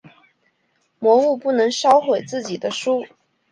[0.97, 3.05] 魔物不能烧毁自己的书。